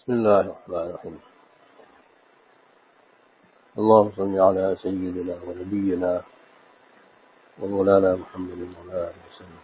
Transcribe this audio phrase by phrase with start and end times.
[0.00, 1.18] بسم الله الرحمن الرحيم
[3.78, 6.22] اللهم صل على سيدنا ونبينا
[7.60, 9.62] ومولانا محمد وعلى آله وسلم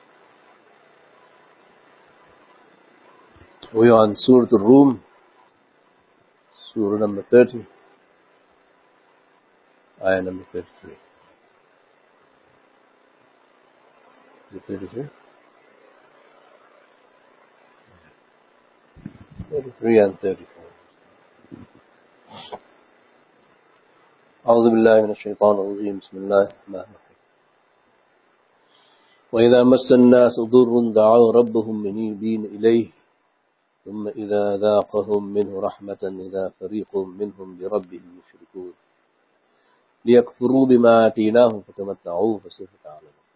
[3.73, 5.03] We are on Surah Al-Rum,
[6.75, 7.65] Surah number 30,
[10.05, 10.93] Ayah number 33.
[14.51, 15.26] Is it 33?
[19.51, 20.47] 33 and 34.
[24.47, 25.99] أعوذ بالله من الشيطان الرجيم.
[25.99, 27.19] بسم الله الرحمن الرحيم.
[29.33, 32.91] وإذا مس الناس ضر دعوا ربهم منيبين إليه
[33.85, 38.73] ثم إذا ذاقهم منه رحمة إذا فريق منهم بربهم يشركون.
[40.05, 43.27] ليكفروا بما آتيناهم فتمتعوا فسوف تعلمون.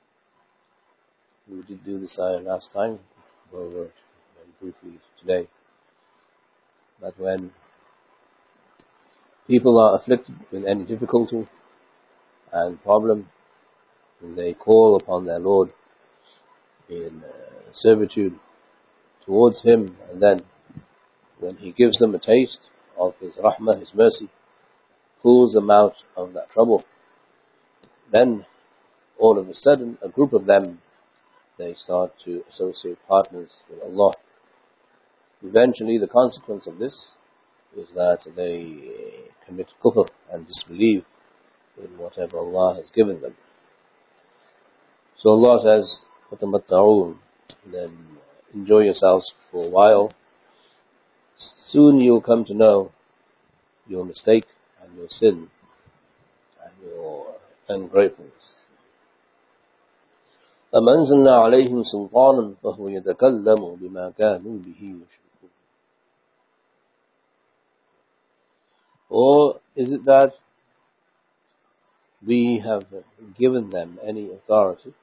[1.51, 2.99] We did do this ayah last time,
[3.53, 3.91] very
[4.61, 5.49] briefly today.
[7.01, 7.52] That when
[9.46, 11.48] people are afflicted with any difficulty
[12.52, 13.29] and problem,
[14.20, 15.73] and they call upon their Lord
[16.88, 18.38] in uh, servitude
[19.24, 20.43] towards Him, and then
[21.38, 22.60] when He gives them a taste
[22.98, 24.28] of His rahmah, His mercy,
[25.23, 26.84] pulls them out of that trouble,
[28.12, 28.45] then
[29.18, 30.80] all of a sudden a group of them
[31.59, 34.15] they start to associate partners with Allah.
[35.44, 37.12] Eventually the consequence of this
[37.77, 38.77] is that they
[39.46, 41.05] commit kufr and disbelieve
[41.77, 43.35] in whatever Allah has given them.
[45.20, 47.18] So Allah says, فَتَمَتَّعُونَ
[47.71, 48.18] Then
[48.54, 50.12] enjoy yourselves for a while.
[51.38, 52.91] Soon you'll come to know
[53.88, 54.46] your mistake
[54.82, 55.49] and your sin
[56.63, 57.35] and your
[57.70, 58.62] ungratefulness.
[60.76, 64.96] أم أنزلنا عليهم سلطانا فهو يتكلم بما كانوا به
[69.10, 70.32] Or is it that
[72.26, 72.84] we have
[73.37, 74.94] given them any authority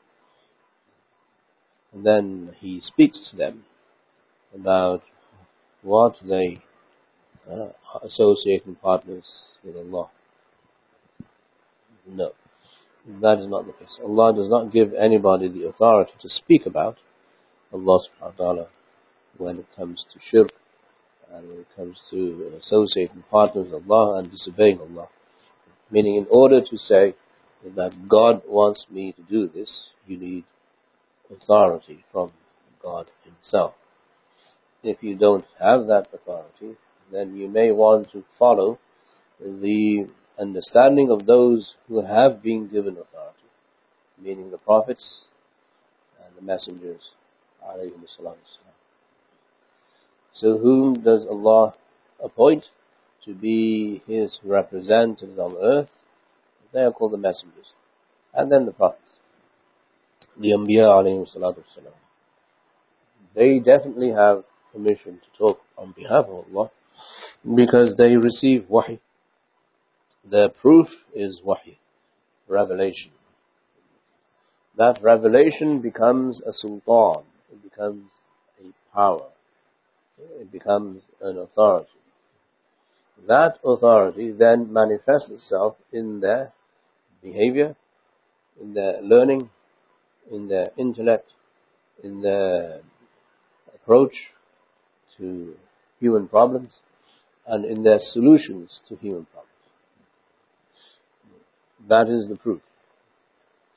[1.93, 3.65] and then he speaks to them
[4.53, 5.01] about
[5.81, 6.61] what they
[7.49, 7.69] uh,
[8.03, 10.09] associate and partners with Allah.
[12.07, 12.31] No,
[13.21, 13.99] that is not the case.
[14.03, 16.97] Allah does not give anybody the authority to speak about
[17.73, 18.67] Allah subhanahu wa ta'ala
[19.37, 20.51] when it comes to shirk
[21.31, 25.09] and when it comes to associating partners with Allah and disobeying Allah.
[25.91, 27.15] Meaning in order to say
[27.75, 30.45] that God wants me to do this, you need
[31.31, 32.31] authority from
[32.81, 33.73] God Himself.
[34.83, 36.77] If you don't have that authority,
[37.11, 38.79] then you may want to follow
[39.39, 40.07] the
[40.39, 43.49] understanding of those who have been given authority,
[44.21, 45.25] meaning the prophets
[46.23, 47.01] and the messengers.
[50.39, 51.73] So whom does Allah
[52.23, 52.65] appoint
[53.25, 55.89] to be His representatives on earth?
[56.73, 57.73] They are called the messengers.
[58.33, 59.01] And then the prophets.
[60.39, 61.93] The Anbiya alayhi salatu wasalam.
[63.33, 66.71] They definitely have permission to talk on behalf of Allah
[67.55, 68.99] because they receive wahi.
[70.29, 71.79] Their proof is wahi,
[72.47, 73.11] revelation.
[74.77, 78.11] That revelation becomes a sultan, it becomes
[78.59, 79.29] a power,
[80.17, 81.89] it becomes an authority.
[83.27, 86.53] That authority then manifests itself in their
[87.21, 87.75] behavior,
[88.61, 89.49] in their learning,
[90.31, 91.33] in their intellect,
[92.03, 92.81] in their
[93.73, 94.31] approach
[95.17, 95.55] to
[95.99, 96.71] human problems,
[97.47, 99.47] and in their solutions to human problems.
[101.87, 102.61] That is the proof.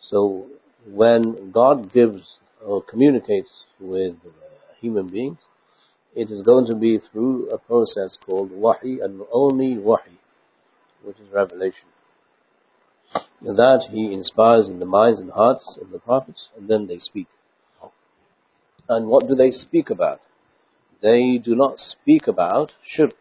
[0.01, 0.47] So
[0.87, 4.31] when God gives or communicates with uh,
[4.81, 5.39] human beings,
[6.15, 10.19] it is going to be through a process called wahi and only wahi,
[11.05, 11.87] which is revelation.
[13.43, 17.29] That He inspires in the minds and hearts of the prophets, and then they speak.
[18.89, 20.21] And what do they speak about?
[21.01, 23.15] They do not speak about shirk.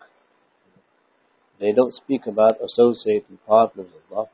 [1.60, 4.30] They don't speak about associating partners with Allah.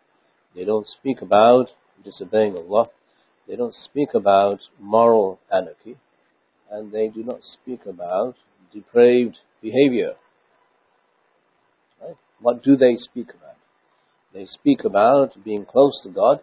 [0.55, 1.71] They don't speak about
[2.03, 2.89] disobeying Allah.
[3.47, 5.97] They don't speak about moral anarchy.
[6.71, 8.35] And they do not speak about
[8.73, 10.13] depraved behavior.
[12.01, 12.15] Right?
[12.39, 13.57] What do they speak about?
[14.33, 16.41] They speak about being close to God,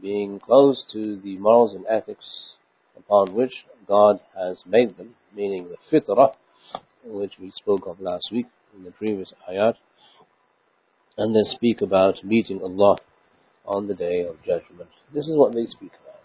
[0.00, 2.56] being close to the morals and ethics
[2.96, 6.34] upon which God has made them, meaning the fitrah,
[7.04, 8.46] which we spoke of last week
[8.76, 9.74] in the previous ayat.
[11.16, 12.96] And they speak about meeting Allah
[13.66, 14.90] on the day of judgment.
[15.14, 16.22] This is what they speak about.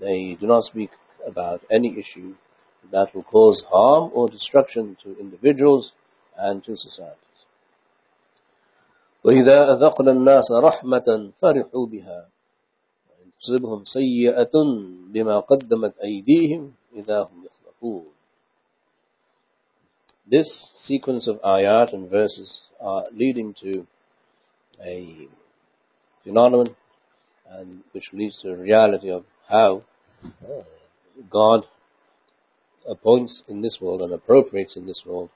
[0.00, 0.90] They do not speak
[1.26, 2.34] about any issue
[2.91, 5.91] that will cause harm or destruction to individuals
[6.37, 7.17] and to societies.
[9.23, 12.29] وإذا أذقنا الناس رحمة فرحوا بها
[13.09, 14.51] وإن تصبهم سيئة
[15.13, 18.05] بما قدمت أيديهم إذا هم يخلقون
[20.27, 23.85] This sequence of ayat and verses are leading to
[24.83, 25.27] a
[26.23, 26.75] phenomenon
[27.49, 29.83] and which leads to a reality of how
[31.29, 31.65] God
[32.88, 35.30] appoints in this world and appropriates in this world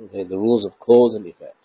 [0.00, 1.56] okay, the rules of cause and effect.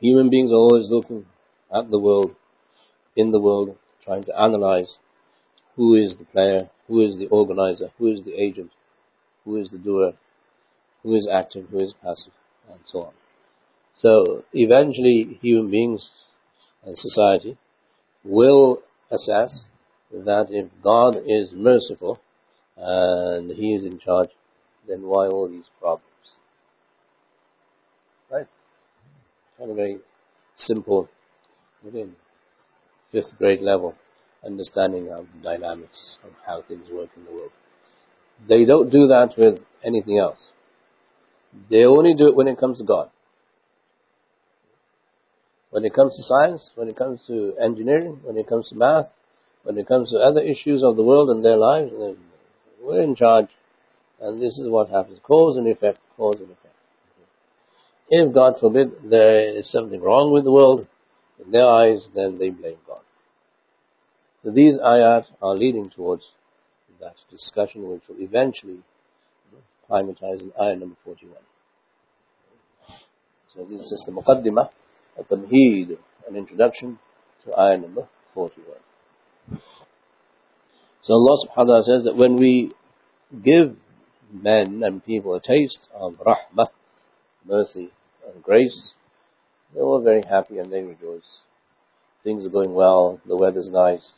[0.00, 1.26] Human beings are always looking
[1.74, 2.34] at the world,
[3.16, 4.96] in the world, trying to analyze
[5.76, 8.70] who is the player, who is the organizer, who is the agent,
[9.44, 10.12] who is the doer,
[11.02, 12.32] who is active, who is passive,
[12.70, 13.12] and so on.
[13.96, 16.08] So eventually human beings
[16.84, 17.58] and society
[18.24, 19.64] will assess
[20.12, 22.20] that if God is merciful
[22.80, 24.30] and He is in charge,
[24.88, 26.06] then why all these problems?
[28.30, 28.46] Right?
[29.58, 29.98] Kind of very
[30.56, 31.08] simple,
[31.86, 32.16] again,
[33.12, 33.94] fifth grade level
[34.44, 37.50] understanding of dynamics of how things work in the world.
[38.48, 40.48] They don't do that with anything else.
[41.68, 43.10] They only do it when it comes to God.
[45.70, 49.12] When it comes to science, when it comes to engineering, when it comes to math,
[49.62, 51.92] when it comes to other issues of the world and their lives,
[52.82, 53.48] we're in charge.
[54.20, 55.18] And this is what happens.
[55.22, 56.74] Cause and effect, cause and effect.
[58.08, 60.86] If, God forbid, there is something wrong with the world,
[61.44, 63.00] in their eyes, then they blame God.
[64.42, 66.24] So these ayat are leading towards
[67.00, 68.80] that discussion which will eventually
[69.86, 71.36] climatize in ayah number 41.
[73.54, 74.70] So this is the muqaddimah,
[75.18, 75.98] a tamheed,
[76.28, 76.98] an introduction
[77.44, 78.76] to ayah number 41.
[81.01, 82.71] So Allah subhanahu wa ta'ala says that when we
[83.43, 83.75] give
[84.31, 86.69] men and people a taste of rahmah,
[87.45, 87.91] mercy
[88.27, 88.93] and grace,
[89.73, 91.41] they're all very happy and they rejoice.
[92.23, 94.13] Things are going well, the weather's nice,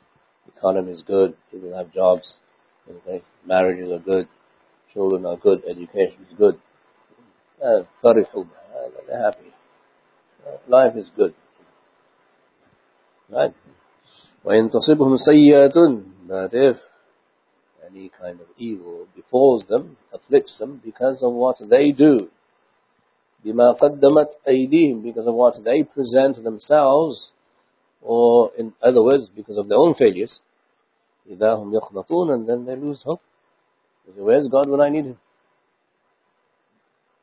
[0.46, 2.36] the economy is good, people have jobs,
[2.90, 4.28] okay, marriages are good,
[4.94, 6.58] children are good, education is good.
[7.62, 9.54] Uh, they're happy.
[10.68, 11.34] Life is good.
[13.30, 13.54] Right?
[14.46, 16.78] وَإِن تَصِبْهُمْ سَيِّئَةٌ But if
[17.86, 22.30] any kind of evil befalls them, afflicts them because of what they do,
[23.46, 27.32] بِمَا قَدَّمَتْ أَيْدِيهِمْ Because of what they present themselves,
[28.02, 30.42] or in other words, because of their own failures,
[31.32, 33.22] إِذَا هُمْ يَخْنَطُونَ And then they lose hope.
[34.06, 35.18] Say, Where's God when I need Him?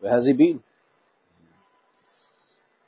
[0.00, 0.62] Where has He been?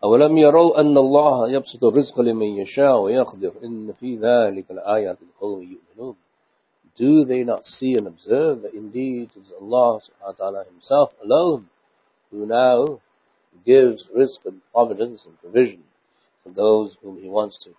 [0.04, 6.16] أولم يروا أن الله يبسط الرزق لمن يشاء ويقدر إن في ذلك الآيات لقوم يؤمنون
[6.98, 11.14] Do they not see and observe that indeed it is Allah subhanahu wa ta'ala himself
[11.24, 11.68] alone
[12.30, 13.00] who now
[13.66, 15.84] gives rizq and providence and provision
[16.44, 17.72] to those whom he wants to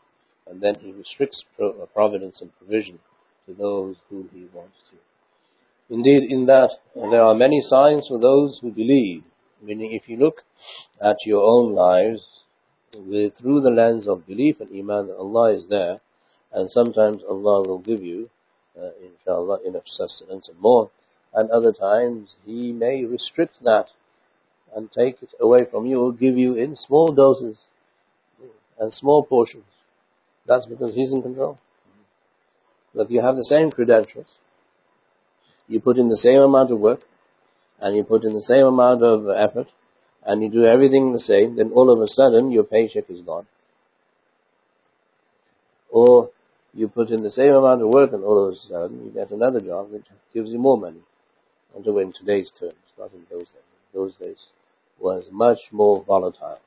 [0.46, 2.98] and then he restricts uh, providence and provision
[3.46, 5.94] to those whom he wants to.
[5.94, 9.22] Indeed in that there are many signs for those who believe
[9.62, 10.42] Meaning, if you look
[11.00, 12.26] at your own lives
[12.96, 16.00] with, through the lens of belief and iman that Allah is there,
[16.52, 18.28] and sometimes Allah will give you,
[18.76, 20.90] uh, inshallah, enough sustenance and more,
[21.32, 23.86] and other times He may restrict that
[24.74, 27.58] and take it away from you or give you in small doses
[28.78, 29.64] and small portions.
[30.46, 31.58] That's because He's in control.
[32.94, 34.26] But you have the same credentials,
[35.68, 37.00] you put in the same amount of work,
[37.82, 39.66] and you put in the same amount of effort
[40.24, 43.46] and you do everything the same, then all of a sudden your paycheck is gone.
[45.90, 46.30] Or
[46.72, 49.32] you put in the same amount of work and all of a sudden you get
[49.32, 51.02] another job which gives you more money.
[51.74, 53.72] Although in today's terms, not in those days.
[53.92, 54.46] Those days
[55.00, 56.60] was much more volatile.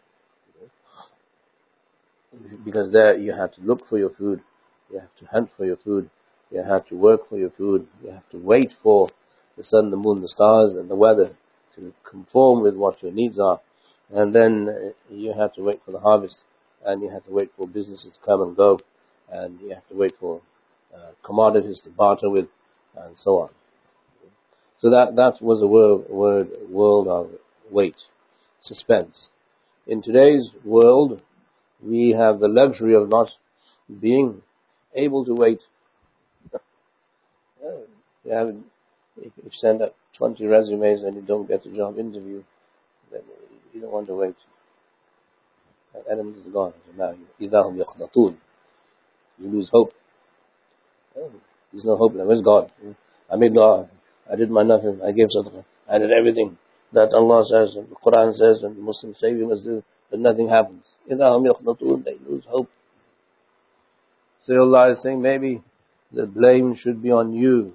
[2.65, 4.41] Because there you have to look for your food,
[4.91, 6.09] you have to hunt for your food,
[6.51, 9.07] you have to work for your food, you have to wait for
[9.57, 11.35] the sun, the moon, the stars, and the weather
[11.75, 13.59] to conform with what your needs are.
[14.09, 16.41] And then you have to wait for the harvest,
[16.85, 18.79] and you have to wait for businesses to come and go,
[19.29, 20.41] and you have to wait for
[20.95, 22.47] uh, commodities to barter with,
[22.95, 23.49] and so on.
[24.77, 27.29] So that that was a word, word world of
[27.71, 27.95] wait,
[28.61, 29.29] suspense.
[29.87, 31.21] In today's world,
[31.81, 33.29] we have the luxury of not
[34.01, 34.41] being
[34.95, 35.61] able to wait.
[38.23, 38.55] We have
[39.16, 42.42] if you send out 20 resumes and you don't get a job interview,
[43.12, 43.22] then
[43.72, 44.36] you don't want to wait.
[45.94, 46.72] That element is gone.
[46.96, 48.36] Now, إِذَا هُمْ
[49.38, 49.92] You lose hope.
[51.14, 52.14] There's no hope.
[52.14, 52.70] Where's God?
[53.30, 53.88] I made dua.
[54.30, 55.00] I did my nothing.
[55.04, 55.64] I gave sadaqah.
[55.88, 56.56] I did everything
[56.92, 60.20] that Allah says and the Quran says and the Muslims say we must do, but
[60.20, 60.84] nothing happens.
[61.08, 62.68] They lose hope.
[64.42, 65.62] So Allah is saying maybe
[66.12, 67.74] the blame should be on you.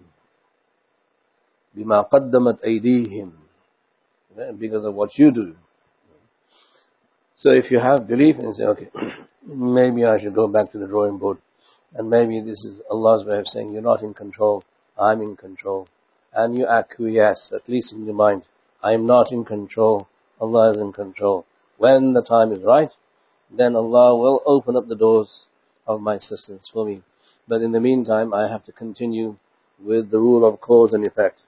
[1.76, 3.32] بما قدمت أيديهم
[4.60, 5.56] because of what you do.
[7.38, 8.90] So if you have belief and say, okay,
[9.46, 11.38] maybe I should go back to the drawing board,
[11.94, 14.64] and maybe this is Allah's way of saying you're not in control,
[14.98, 15.88] I'm in control,
[16.34, 18.44] and you acquiesce, at least in your mind,
[18.84, 20.08] I'm not in control,
[20.40, 21.46] Allah is in control.
[21.78, 22.92] When the time is right,
[23.50, 25.46] then Allah will open up the doors
[25.88, 27.04] of my assistance for me.
[27.48, 29.38] But in the meantime, I have to continue
[29.80, 31.40] with the rule of cause and effect.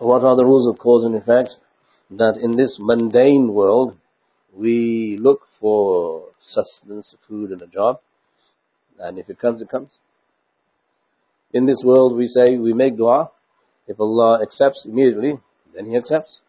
[0.00, 1.50] What are the rules of cause and effect?
[2.10, 3.98] That in this mundane world,
[4.56, 8.00] we look for sustenance, food and a job.
[8.98, 9.90] And if it comes, it comes.
[11.52, 13.30] In this world, we say, we make dua.
[13.86, 15.34] If Allah accepts immediately,
[15.74, 16.40] then He accepts.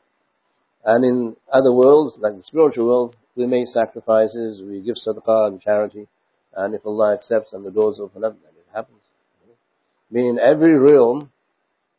[0.86, 5.62] And in other worlds, like the spiritual world, we make sacrifices, we give sadaqah and
[5.62, 6.08] charity.
[6.56, 9.02] And if Allah accepts and the doors open up, then it happens.
[10.10, 11.32] Meaning every realm,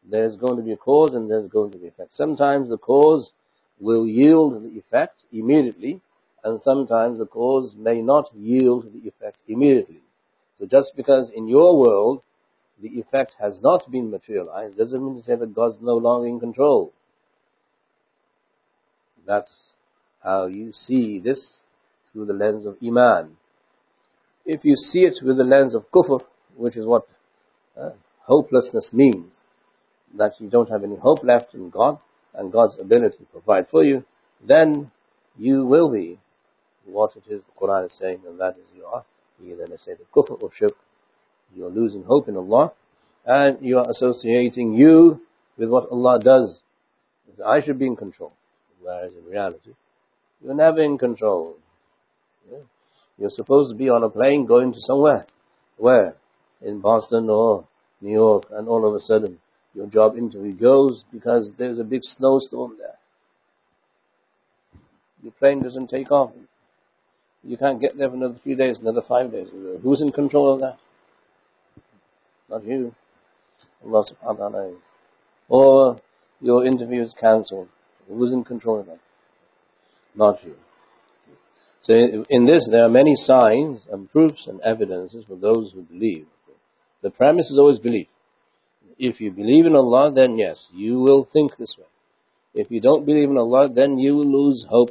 [0.09, 2.15] there's going to be a cause and there's going to be effect.
[2.15, 3.31] Sometimes the cause
[3.79, 6.01] will yield the effect immediately,
[6.45, 10.03] and sometimes the cause may not yield the effect immediately.
[10.59, 12.23] So just because in your world
[12.81, 16.41] the effect has not been materialized, doesn't mean to say that God's no longer in
[16.41, 16.93] control.
[19.27, 19.53] That's
[20.23, 21.61] how you see this
[22.13, 23.37] through the lens of Iman.
[24.45, 26.21] If you see it with the lens of kufr,
[26.57, 27.07] which is what
[27.81, 27.91] uh,
[28.25, 29.35] hopelessness means,
[30.17, 31.99] that you don't have any hope left in God
[32.35, 34.05] and God's ability to provide for you,
[34.47, 34.91] then
[35.39, 36.19] you will be
[36.85, 39.05] what it is the Quran is saying, and that is you are
[39.45, 40.75] either let's say the kufr or shirk.
[41.55, 42.73] You are losing hope in Allah,
[43.27, 45.21] and you are associating you
[45.57, 46.61] with what Allah does.
[47.45, 48.33] I should be in control,
[48.81, 49.75] whereas in reality,
[50.43, 51.57] you're never in control.
[53.19, 55.27] You're supposed to be on a plane going to somewhere.
[55.77, 56.17] Where?
[56.61, 57.67] In Boston or
[58.01, 59.39] New York, and all of a sudden
[59.75, 62.99] your job interview goes because there's a big snowstorm there.
[65.23, 66.33] Your plane doesn't take off.
[67.45, 69.49] You can't get there for another three days, another five days.
[69.83, 70.79] Who's in control of that?
[72.49, 72.95] Not you.
[73.85, 74.77] Allah subhanahu wa ta'ala
[75.49, 76.01] Or
[76.41, 77.69] your interview is cancelled.
[78.09, 78.99] Who's in control of that?
[80.15, 80.55] Not you.
[81.83, 86.27] So in this, there are many signs and proofs and evidences for those who believe.
[87.03, 88.07] The premise is always belief.
[88.98, 91.86] If you believe in Allah, then yes, you will think this way.
[92.54, 94.90] If you don't believe in Allah, then you will lose hope.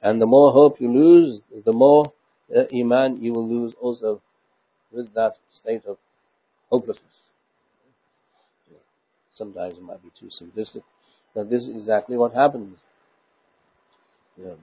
[0.00, 2.12] And the more hope you lose, the more
[2.54, 4.22] uh, iman you will lose also
[4.92, 5.98] with that state of
[6.70, 7.02] hopelessness.
[9.34, 10.82] Sometimes it might be too simplistic,
[11.34, 12.78] but this is exactly what happens.
[14.38, 14.54] Yeah.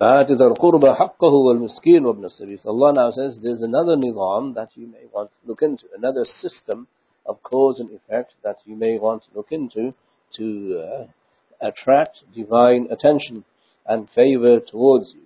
[0.00, 4.86] فَآتِ ذَا الْقُرْبَ حَقَّهُ وَالْمِسْكِينُ وَابْنَ السَّبِيلِ Allah now says there's another nizam that you
[4.86, 6.88] may want to look into, another system
[7.27, 9.93] of cause and effect that you may want to look into
[10.35, 13.43] to uh, attract divine attention
[13.85, 15.21] and favor towards you.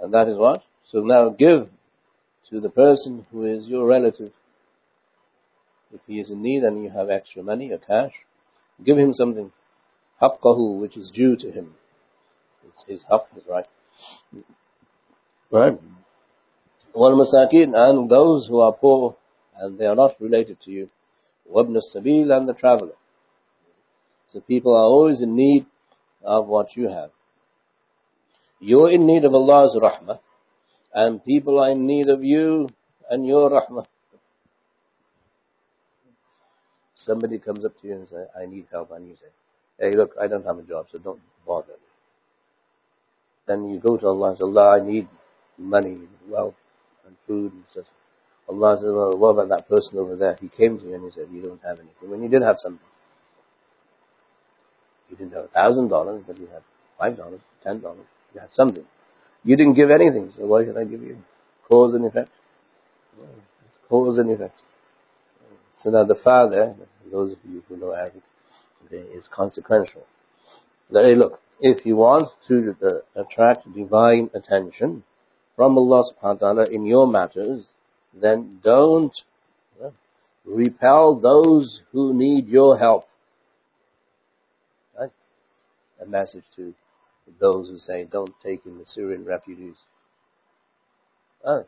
[0.00, 0.62] And that is what?
[0.90, 1.68] So now give
[2.50, 4.32] to the person who is your relative.
[5.92, 8.12] If he is in need and you have extra money or cash,
[8.84, 9.52] give him something.
[10.20, 11.74] Haqqahu, which is due to him.
[12.68, 13.66] It's his haqq, is right.
[15.50, 15.78] Right?
[16.94, 19.16] Wal masakin, and those who are poor
[19.56, 20.88] and they are not related to you.
[21.49, 22.95] وابن السبيل and the traveler.
[24.29, 25.65] So people are always in need
[26.23, 27.11] of what you have.
[28.59, 30.19] You're in need of Allah's rahmah,
[30.93, 32.67] and people are in need of you
[33.09, 33.85] and your rahmah.
[36.95, 39.27] Somebody comes up to you and says, I need help, and you say,
[39.79, 41.87] hey look, I don't have a job, so don't bother me.
[43.45, 45.07] Then you go to Allah and say, Allah, I need
[45.57, 46.55] money, wealth,
[47.05, 47.85] and food and such.
[48.48, 50.36] Allah says, well, what about that person over there?
[50.40, 52.10] He came to you and he said, you don't have anything.
[52.10, 52.86] When you did have something.
[55.08, 56.62] You didn't have a thousand dollars, but you had
[56.98, 58.06] five dollars, ten dollars.
[58.34, 58.84] You had something.
[59.44, 61.18] You didn't give anything, so why should I give you?
[61.68, 62.30] Cause and effect.
[63.66, 64.62] It's cause and effect.
[65.82, 66.74] So now the father,
[67.10, 68.22] those of you who know Arabic,
[68.90, 70.02] is consequential.
[70.90, 75.04] Hey, look, if you want to uh, attract divine attention
[75.56, 77.66] from Allah subhanahu wa ta'ala in your matters,
[78.14, 79.14] then don't
[80.44, 83.06] repel those who need your help.
[84.98, 85.10] Right?
[86.00, 86.74] A message to
[87.40, 89.76] those who say, don't take in the Syrian refugees.
[91.46, 91.64] Right?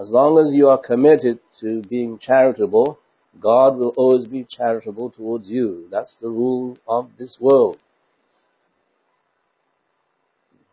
[0.00, 2.98] As long as you are committed to being charitable,
[3.40, 5.88] God will always be charitable towards you.
[5.90, 7.78] That's the rule of this world.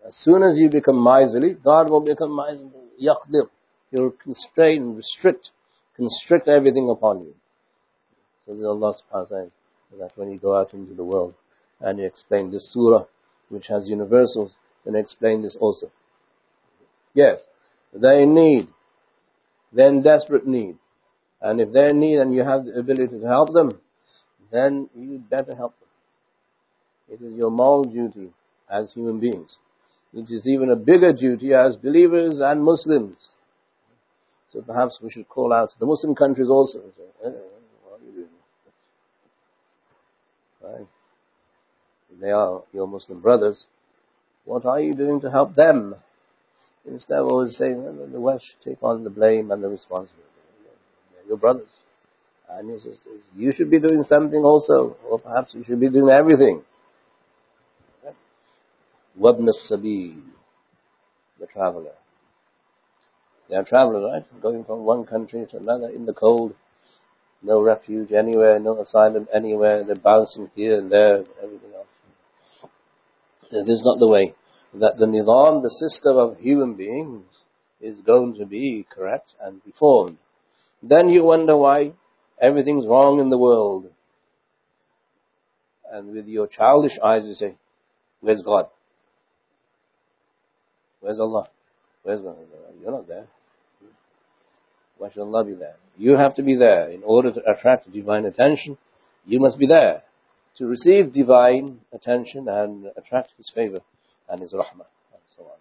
[0.07, 2.69] As soon as you become miserly, God will become miserly.
[3.95, 3.99] Yaqdir.
[4.01, 5.51] He'll constrain, restrict,
[5.95, 7.35] constrict everything upon you.
[8.45, 9.49] So Allah subhanahu wa ta'ala
[9.99, 11.33] that when you go out into the world
[11.79, 13.05] and you explain this surah,
[13.49, 14.51] which has universals,
[14.83, 15.89] then explain this also.
[17.13, 17.39] Yes,
[17.93, 18.67] they're in need.
[19.71, 20.77] They're in desperate need.
[21.41, 23.79] And if they're in need and you have the ability to help them,
[24.51, 25.89] then you better help them.
[27.07, 28.31] It is your moral duty
[28.69, 29.57] as human beings.
[30.13, 33.29] It is even a bigger duty as believers and Muslims.
[34.55, 36.79] So perhaps we should call out the Muslim countries also.
[36.97, 37.29] Say, eh,
[38.15, 38.27] doing?
[40.63, 40.87] Right?
[42.21, 43.67] They are your Muslim brothers.
[44.45, 45.95] What are you doing to help them?
[46.85, 50.23] Instead of always saying, well, the West should take on the blame and the responsibility.
[51.11, 51.71] They're your brothers.
[52.49, 52.99] And he says,
[53.35, 56.61] you should be doing something also, or perhaps you should be doing everything.
[59.19, 60.21] Wabn Sabil,
[61.39, 61.91] the traveler.
[63.49, 64.41] They are travelers, right?
[64.41, 66.55] Going from one country to another in the cold.
[67.43, 69.83] No refuge anywhere, no asylum anywhere.
[69.83, 72.71] They're bouncing here and there, everything else.
[73.51, 74.33] This is not the way
[74.73, 77.25] that the nizam, the system of human beings,
[77.79, 80.17] is going to be correct and reformed.
[80.81, 81.93] Then you wonder why
[82.41, 83.85] everything's wrong in the world.
[85.91, 87.55] And with your childish eyes you say,
[88.21, 88.67] where's God?
[90.99, 91.47] Where's Allah?
[92.03, 92.37] Where's God?
[92.81, 93.27] You're not there
[94.98, 95.76] Why should Allah be there?
[95.96, 96.90] You have to be there.
[96.90, 98.76] In order to attract divine attention,
[99.26, 100.02] you must be there
[100.56, 103.80] to receive divine attention and attract His favor
[104.28, 105.58] and His rahmah and so on.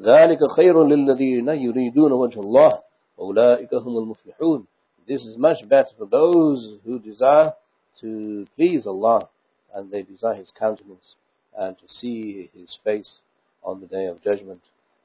[0.00, 2.82] ذلك خير للذين يريدون وجه الله
[3.18, 4.66] وأولئك هم المفلحون
[5.06, 7.52] This is much better for those who desire
[8.00, 9.28] to please Allah
[9.74, 11.14] and they desire His countenance
[11.56, 13.20] and to see His face
[13.62, 14.60] on the day of judgment.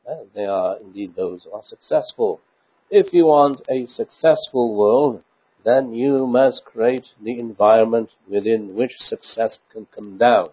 [0.08, 2.42] Uh, they are indeed those who are successful.
[2.91, 5.25] If you want a successful world,
[5.65, 10.51] then you must create the environment within which success can come down.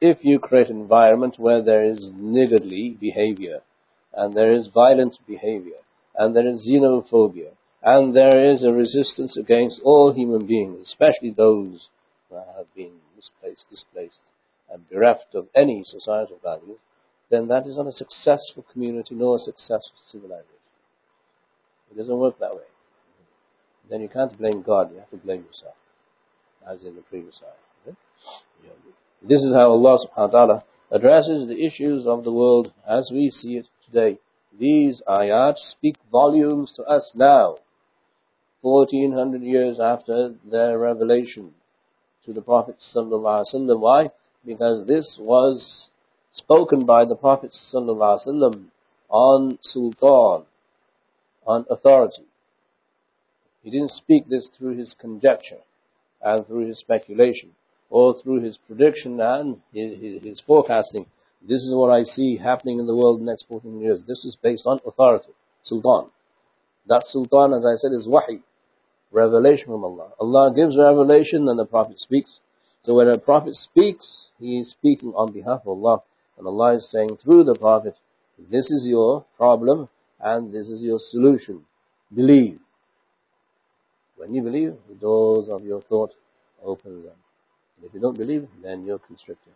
[0.00, 3.62] If you create an environment where there is niggardly behavior,
[4.12, 5.80] and there is violent behavior,
[6.14, 11.88] and there is xenophobia, and there is a resistance against all human beings, especially those
[12.28, 14.20] who have been misplaced, displaced,
[14.70, 16.78] and bereft of any societal value,
[17.30, 20.57] then that is not a successful community nor a successful civilization.
[21.90, 22.62] It doesn't work that way.
[23.90, 25.74] Then you can't blame God, you have to blame yourself,
[26.68, 27.94] as in the previous ayah.
[29.22, 33.30] This is how Allah subhanahu wa ta'ala addresses the issues of the world as we
[33.30, 34.18] see it today.
[34.58, 37.56] These ayat speak volumes to us now,
[38.60, 41.54] 1400 years after their revelation
[42.26, 43.80] to the Prophet sallallahu alaihi wasallam.
[43.80, 44.10] Why?
[44.44, 45.88] Because this was
[46.32, 48.64] spoken by the Prophet sallallahu alaihi wasallam
[49.08, 50.46] on sultan,
[51.48, 52.24] on authority.
[53.62, 55.62] He didn't speak this through his conjecture
[56.22, 57.52] and through his speculation
[57.90, 61.06] or through his prediction and his, forecasting.
[61.40, 64.02] This is what I see happening in the world in the next 14 years.
[64.06, 65.30] This is based on authority,
[65.62, 66.10] sultan.
[66.86, 68.42] That sultan, as I said, is wahi,
[69.10, 70.10] revelation from Allah.
[70.20, 72.40] Allah gives revelation and the Prophet speaks.
[72.84, 76.02] So when a Prophet speaks, he is speaking on behalf of Allah.
[76.36, 77.94] And Allah is saying through the Prophet,
[78.50, 79.88] this is your problem
[80.20, 81.64] and this is your solution.
[82.14, 82.58] Believe.
[84.16, 86.10] When you believe, the doors of your thought
[86.64, 87.14] open them.
[87.76, 89.52] And if you don't believe, then you're constricted.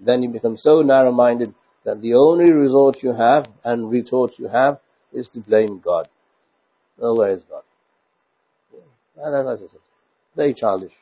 [0.00, 4.80] Then you become so narrow-minded that the only resort you have and retort you have
[5.12, 6.08] is to blame God.
[7.00, 7.62] Oh, where is God?
[10.36, 10.92] Very childish.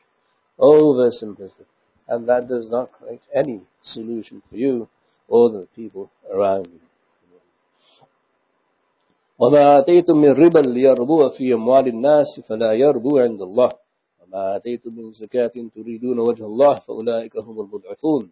[0.57, 1.65] Over simplistic.
[2.07, 4.89] And that does not create any solution for you
[5.27, 6.79] or the people around you.
[9.39, 13.71] وما آتيتم من ربا ليربو في أموال الناس فلا يربو عند الله
[14.21, 18.31] وما آتيتم من زكاة تريدون وجه الله فأولئك هم المضعفون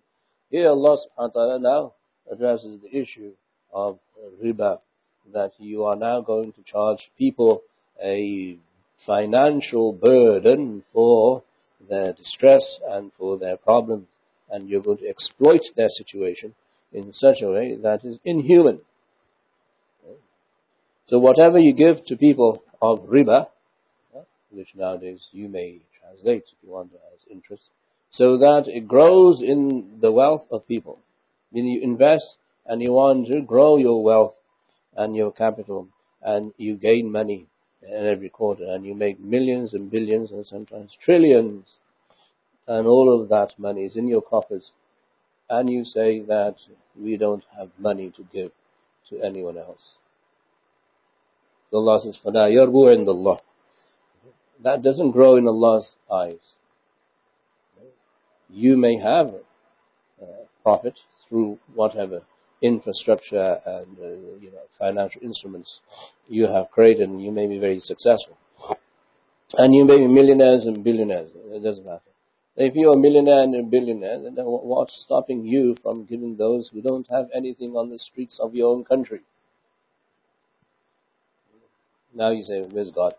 [0.50, 1.94] Here Allah subhanahu wa ta'ala now
[2.32, 3.32] addresses the issue
[3.74, 4.00] of
[4.44, 4.80] riba
[5.34, 7.62] that you are now going to charge people
[8.02, 8.58] a
[9.06, 11.44] financial burden for
[11.90, 14.08] their distress and for their problems
[14.50, 16.54] and you're going to exploit their situation
[16.94, 18.80] in such a way that is inhuman.
[21.10, 23.48] So whatever you give to people of riba,
[24.52, 27.64] which nowadays you may translate if you want as interest,
[28.12, 31.00] so that it grows in the wealth of people.
[31.52, 34.36] When you invest and you want to grow your wealth
[34.96, 35.88] and your capital
[36.22, 37.48] and you gain money
[37.82, 41.78] in every quarter and you make millions and billions and sometimes trillions
[42.68, 44.72] and all of that money is in your coffers
[45.50, 46.56] and you say that
[47.00, 48.52] we don't have money to give
[49.10, 49.94] to anyone else.
[51.71, 53.39] So Allah says, فَلَا يَرْبُوا عِنْدَ اللَّهِ
[54.63, 56.41] That doesn't grow in Allah's eyes.
[58.49, 59.35] You may have
[60.21, 60.27] uh,
[60.63, 60.95] profit
[61.29, 62.23] through whatever
[62.63, 64.09] infrastructure and uh,
[64.41, 65.81] you know financial instruments
[66.29, 68.37] you have created and you may be very successful
[69.55, 72.01] and you may be millionaires and billionaires it doesn't matter
[72.57, 76.81] if you're a millionaire and a billionaire then what's stopping you from giving those who
[76.81, 79.21] don't have anything on the streets of your own country
[82.18, 83.14] Now you say where's God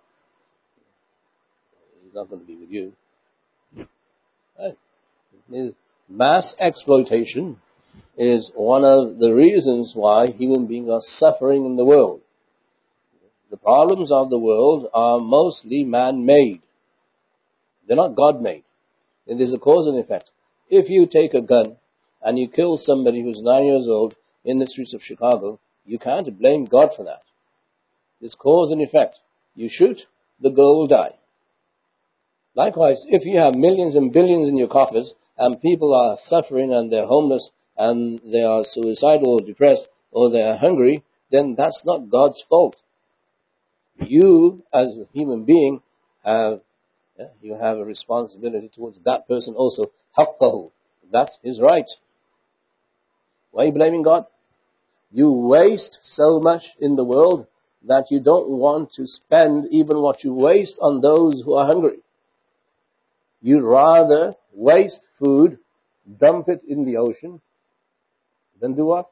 [2.04, 2.92] he's not going to be with you
[4.58, 4.76] right?
[6.08, 7.58] mass exploitation
[8.16, 12.20] is one of the reasons why human beings are suffering in the world.
[13.50, 16.60] The problems of the world are mostly man-made.
[17.86, 18.64] They're not God-made.
[19.26, 20.30] And there's a cause and effect.
[20.68, 21.76] If you take a gun
[22.22, 26.38] and you kill somebody who's nine years old in the streets of Chicago, you can't
[26.38, 27.22] blame God for that.
[28.20, 29.16] There's cause and effect.
[29.54, 29.98] You shoot,
[30.40, 31.14] the girl will die.
[32.54, 36.90] Likewise, if you have millions and billions in your coffers and people are suffering and
[36.90, 42.10] they're homeless and they are suicidal or depressed or they are hungry, then that's not
[42.10, 42.76] God's fault.
[44.00, 45.82] You, as a human being,
[46.24, 46.60] have
[47.40, 49.90] you have a responsibility towards that person also.
[50.16, 50.70] Haqqahu.
[51.10, 51.88] That's his right.
[53.50, 54.26] Why are you blaming God?
[55.10, 57.46] You waste so much in the world
[57.86, 61.98] that you don't want to spend even what you waste on those who are hungry.
[63.40, 65.58] You'd rather waste food,
[66.20, 67.40] dump it in the ocean,
[68.60, 69.08] than do what?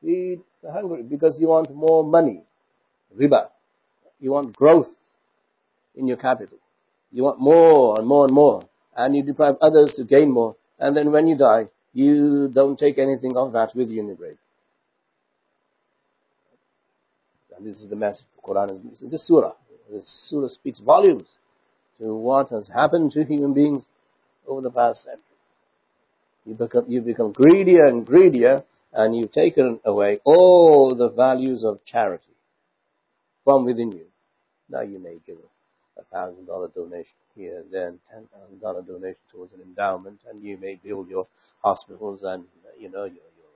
[0.00, 2.42] Feed the hungry because you want more money.
[3.18, 3.48] Riba.
[4.18, 4.88] You want growth
[5.94, 6.58] in your capital.
[7.12, 8.62] You want more and more and more.
[8.96, 10.56] And you deprive others to gain more.
[10.78, 14.14] And then when you die, you don't take anything of that with you in the
[14.14, 14.38] grave.
[17.49, 19.52] And this is the message of the Quran is this surah.
[19.90, 21.26] This surah speaks volumes
[21.98, 23.84] to what has happened to human beings
[24.46, 25.22] over the past century.
[26.44, 31.84] You become, you become greedier and greedier and you've taken away all the values of
[31.84, 32.24] charity
[33.44, 34.06] from within you.
[34.68, 35.36] Now you may give
[35.98, 40.56] a thousand dollar donation here, then ten thousand dollar donation towards an endowment, and you
[40.58, 41.26] may build your
[41.62, 42.44] hospitals and
[42.78, 43.52] you know your, your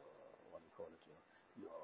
[0.50, 1.80] what do you call it your, your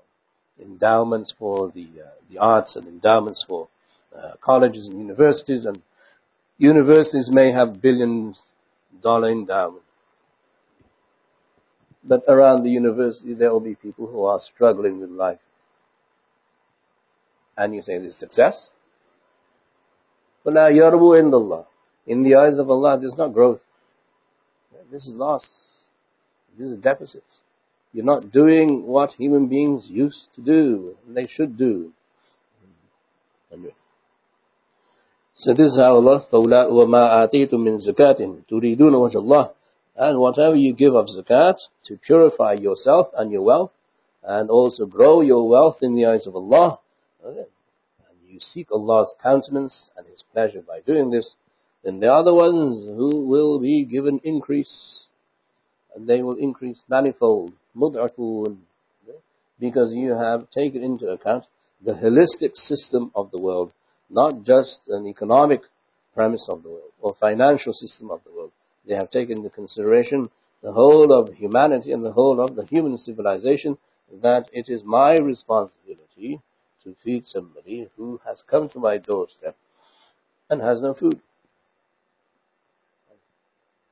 [0.60, 3.68] endowments for the uh, the arts and endowments for
[4.16, 5.82] uh, colleges and universities, and
[6.58, 8.36] universities may have billion
[9.02, 9.86] dollar endowments
[12.08, 15.40] but around the university there will be people who are struggling with life.
[17.58, 18.70] And you say this success?
[20.46, 21.66] فَلَا يَرْبُ in Allah.
[22.06, 23.62] In the eyes of Allah, there's not growth.
[24.92, 25.46] This is loss.
[26.58, 27.39] This is deficits.
[27.94, 31.94] You're not doing what human beings used to do, and they should do.
[35.38, 39.52] So this is how Allah, فَأُولَٰئِ وَمَا آتِيتُم مِّن زَكَاةٍ تُرِيدُونَ وَجْهَ اللَّهِ
[39.96, 43.72] and whatever you give of zakat to purify yourself and your wealth
[44.24, 46.80] and also grow your wealth in the eyes of Allah.
[47.24, 47.48] Okay.
[48.10, 51.36] And you seek Allah's countenance and His pleasure by doing this,
[51.84, 55.06] then they are the ones who will be given increase.
[55.95, 57.53] And they will increase manifold.
[57.77, 58.59] Mud'atun.
[59.59, 61.47] Because you have taken into account
[61.85, 63.73] the holistic system of the world,
[64.09, 65.61] not just an economic
[66.15, 68.51] premise of the world or financial system of the world
[68.87, 70.31] they have taken into consideration
[70.63, 73.79] the whole of humanity and the whole of the human civilization
[74.23, 76.41] that it is my responsibility
[76.83, 79.57] to feed somebody who has come to my doorstep
[80.49, 81.21] and has no food.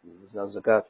[0.02, 0.84] This is not zakat.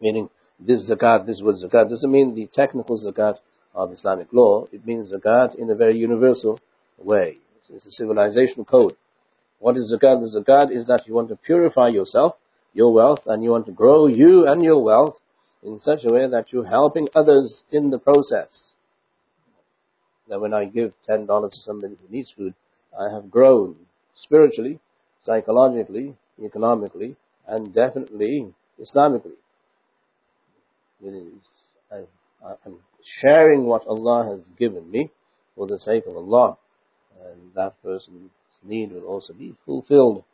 [0.00, 0.28] Meaning,
[0.58, 3.36] this zakat, this word zakat, doesn't mean the technical zakat
[3.74, 4.66] of Islamic law.
[4.72, 6.60] It means zakat in a very universal
[6.98, 7.38] way.
[7.68, 8.96] It's a civilization code.
[9.58, 10.20] What is zakat?
[10.20, 12.36] The zakat is that you want to purify yourself
[12.72, 15.16] your wealth and you want to grow you and your wealth
[15.62, 18.70] in such a way that you're helping others in the process.
[20.28, 22.54] That when I give $10 to somebody who needs food,
[22.98, 23.76] I have grown
[24.14, 24.80] spiritually,
[25.24, 29.41] psychologically, economically, and definitely Islamically.
[31.04, 31.32] It is,
[31.90, 32.78] I, I'm
[33.20, 35.10] sharing what Allah has given me
[35.56, 36.56] for the sake of Allah.
[37.24, 38.30] And that person's
[38.62, 40.24] need will also be fulfilled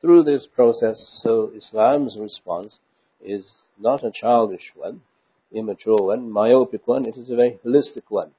[0.00, 1.20] through this process.
[1.22, 2.78] So Islam's response
[3.24, 5.02] is not a childish one,
[5.52, 7.06] immature one, myopic one.
[7.06, 8.32] It is a very holistic one.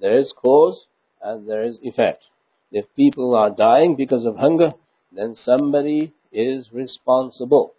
[0.00, 0.86] There is cause
[1.22, 2.24] and there is effect.
[2.70, 4.72] If people are dying because of hunger,
[5.12, 7.72] then somebody is responsible.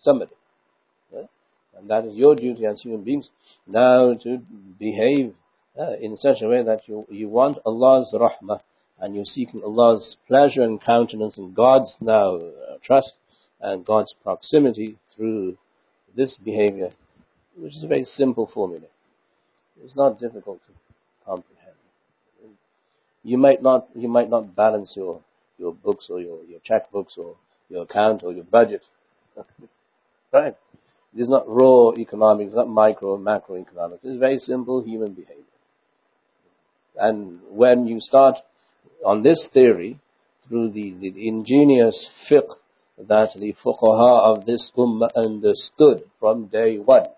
[0.00, 0.32] Somebody.
[1.78, 3.30] And that is your duty as human beings
[3.66, 4.38] now to
[4.78, 5.34] behave
[5.78, 8.60] uh, in such a way that you, you want Allah's rahmah
[8.98, 13.14] and you're seeking Allah's pleasure and countenance and God's now uh, trust
[13.60, 15.56] and God's proximity through
[16.16, 16.90] this behavior,
[17.56, 18.86] which is a very simple formula.
[19.84, 20.72] It's not difficult to
[21.24, 21.76] comprehend.
[23.22, 25.20] You might not, you might not balance your,
[25.58, 27.36] your books or your, your checkbooks or
[27.68, 28.82] your account or your budget.
[30.32, 30.56] right?
[31.18, 34.02] It is not raw economics, not micro and macro economics.
[34.04, 35.42] It's very simple human behavior.
[36.94, 38.36] And when you start
[39.04, 39.98] on this theory,
[40.46, 42.54] through the, the ingenious fiqh
[42.98, 47.08] that the fuqaha of this ummah understood from day one.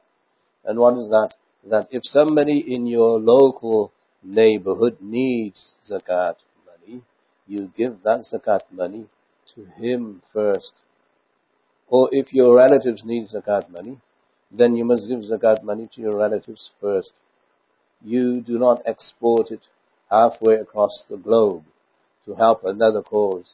[0.64, 1.34] And what is that?
[1.68, 7.02] That if somebody in your local neighborhood needs zakat money,
[7.46, 9.08] you give that zakat money
[9.54, 10.72] to him first.
[11.90, 13.98] Or if your relatives need zakat money,
[14.50, 17.12] then you must give zakat money to your relatives first.
[18.02, 19.60] You do not export it
[20.08, 21.64] halfway across the globe
[22.24, 23.46] to help another cause.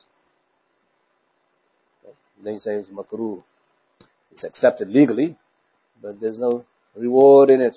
[2.44, 3.42] They say it's makruh.
[4.30, 5.36] It's accepted legally,
[6.02, 7.76] but there's no reward in it.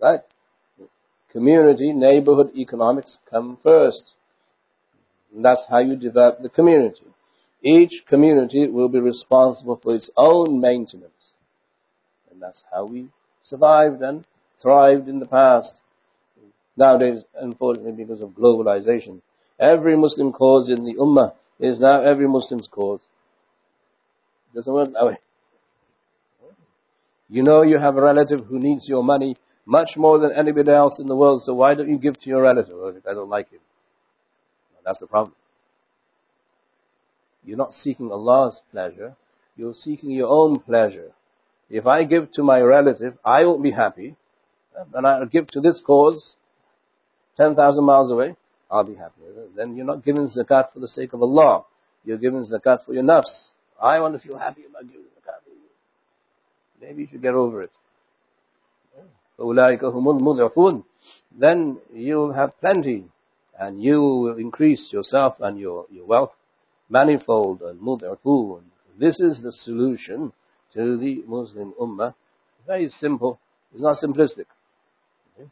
[0.00, 0.20] Right?
[1.30, 4.12] Community, neighborhood economics come first.
[5.32, 7.04] And that's how you develop the community.
[7.62, 11.32] Each community will be responsible for its own maintenance.
[12.30, 13.08] And that's how we
[13.44, 14.24] survived and
[14.62, 15.74] thrived in the past.
[16.76, 19.20] Nowadays, unfortunately, because of globalization,
[19.58, 23.00] every Muslim cause in the Ummah is now every Muslim's cause.
[24.54, 25.18] Doesn't work that way.
[27.28, 30.98] You know you have a relative who needs your money much more than anybody else
[30.98, 32.74] in the world, so why don't you give to your relative?
[32.74, 33.60] Oh, I don't like him.
[34.84, 35.34] That's the problem.
[37.48, 39.16] You're not seeking Allah's pleasure,
[39.56, 41.12] you're seeking your own pleasure.
[41.70, 44.16] If I give to my relative, I won't be happy,
[44.92, 46.36] and I'll give to this cause,
[47.38, 48.36] 10,000 miles away,
[48.70, 49.22] I'll be happy.
[49.56, 51.64] Then you're not giving zakat for the sake of Allah.
[52.04, 53.48] You're giving zakat for your nafs.
[53.80, 55.40] I want to feel happy about giving zakat.
[56.82, 57.70] Maybe you should get over it.
[61.38, 63.04] Then you'll have plenty
[63.58, 66.32] and you will increase yourself and your, your wealth
[66.88, 68.62] manifold and mud'afun.
[68.98, 70.32] This is the solution
[70.74, 72.14] to the Muslim Ummah.
[72.66, 73.38] Very simple.
[73.72, 74.46] It's not simplistic.
[75.34, 75.48] Okay?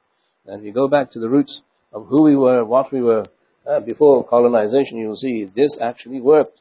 [0.46, 1.60] And if you go back to the roots
[1.92, 3.24] of who we were, what we were
[3.66, 6.60] uh, before colonization, you'll see this actually worked.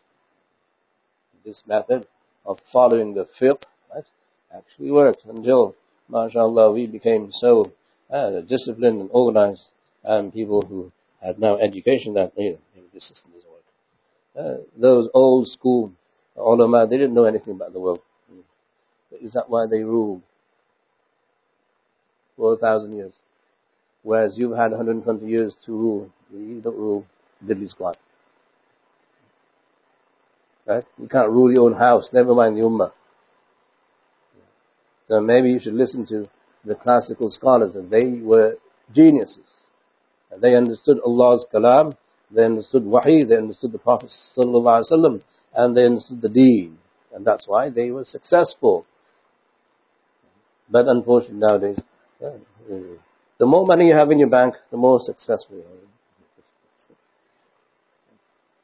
[1.43, 2.07] This method
[2.45, 3.61] of following the fiqh
[3.93, 4.03] right,
[4.55, 5.75] actually worked until,
[6.09, 7.71] mashallah, we became so
[8.09, 9.65] uh, disciplined and organized
[10.03, 13.44] and people who had now education that you know, this system work.
[14.37, 15.91] Uh, those old school
[16.35, 18.01] ulama, they didn't know anything about the world.
[19.21, 20.21] Is that why they ruled
[22.35, 23.13] for a thousand years?
[24.03, 26.09] Whereas you've had 120 years to rule.
[26.33, 27.05] You don't rule
[27.67, 27.97] squat.
[30.65, 30.83] Right?
[30.99, 32.91] You can't rule your own house, never mind the ummah.
[35.07, 36.27] So maybe you should listen to
[36.65, 38.57] the classical scholars, and they were
[38.93, 39.45] geniuses.
[40.31, 41.95] And they understood Allah's kalam,
[42.31, 45.21] they understood wahi, they understood the Prophet sallallahu
[45.53, 46.77] and they understood the deen.
[47.13, 48.85] And that's why they were successful.
[50.69, 51.77] But unfortunately nowadays,
[52.23, 52.31] uh,
[53.37, 55.85] the more money you have in your bank, the more successful you are.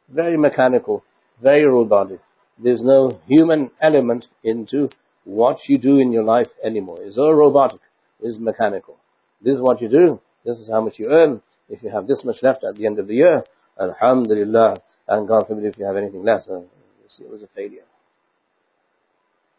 [0.10, 1.04] Very mechanical,
[1.42, 2.20] very robotic.
[2.58, 4.90] There's no human element into
[5.24, 6.98] what you do in your life anymore.
[7.02, 7.80] It's all robotic.
[8.20, 8.98] It's mechanical.
[9.42, 10.20] This is what you do.
[10.46, 11.42] This is how much you earn.
[11.72, 13.44] If you have this much left at the end of the year,
[13.80, 14.82] Alhamdulillah.
[15.08, 17.84] And God forbid if you have anything less, uh, it was a failure.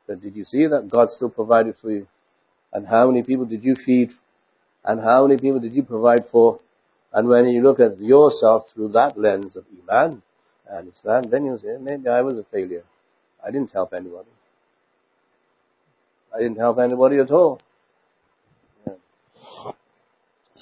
[0.06, 2.06] But did you see that God still provided for you?
[2.72, 4.10] And how many people did you feed
[4.84, 6.60] and how many people did you provide for?
[7.12, 10.22] And when you look at yourself through that lens of Iman
[10.68, 12.84] and Islam, then you say, maybe I was a failure.
[13.44, 14.30] I didn't help anybody.
[16.34, 17.60] I didn't help anybody at all.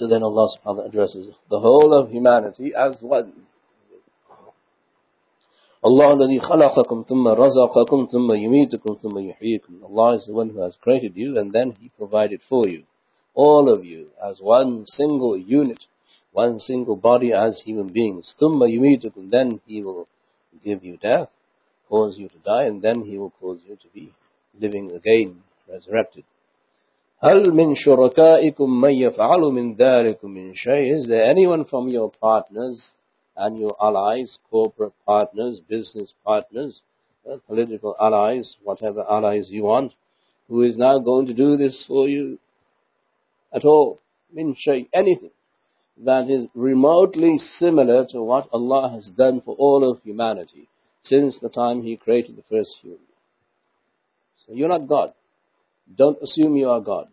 [0.00, 3.32] So then Allah subhanahu wa ta'ala addresses the whole of humanity as one.
[5.84, 9.84] Allah الذي خلقكم ثم رزقكم ثم يميتكم ثم يحييكم.
[9.84, 12.84] Allah is the one who has created you and then He provided for you
[13.36, 15.78] all of you as one single unit,
[16.32, 18.34] one single body as human beings.
[18.40, 20.08] Thumma yumitukum, then he will
[20.64, 21.28] give you death,
[21.88, 24.12] cause you to die, and then he will cause you to be
[24.58, 26.24] living again, resurrected.
[27.20, 32.96] هل من شركائكم من يفعل من ذلك من شيء Is there anyone from your partners
[33.36, 36.82] and your allies, corporate partners, business partners,
[37.30, 39.92] uh, political allies, whatever allies you want,
[40.48, 42.38] who is now going to do this for you
[43.52, 43.98] at all?
[44.32, 45.30] Min shay, anything
[46.04, 50.68] that is remotely similar to what Allah has done for all of humanity
[51.02, 52.98] since the time He created the first human.
[54.46, 55.14] So you're not God.
[55.97, 57.07] Don't assume you are God.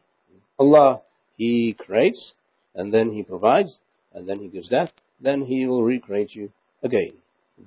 [0.59, 1.03] Allah,
[1.37, 2.35] He creates,
[2.75, 3.79] and then He provides,
[4.13, 6.51] and then He gives death, then He will recreate you
[6.83, 7.13] again.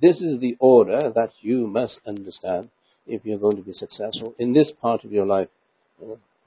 [0.01, 2.69] This is the order that you must understand
[3.05, 5.49] if you're going to be successful in this part of your life,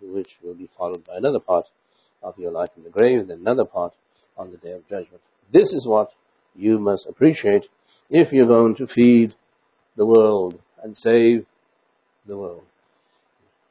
[0.00, 1.66] which will be followed by another part
[2.22, 3.92] of your life in the grave, and another part
[4.36, 5.20] on the day of judgment.
[5.52, 6.10] This is what
[6.54, 7.64] you must appreciate
[8.08, 9.34] if you're going to feed
[9.96, 11.46] the world and save
[12.26, 12.64] the world.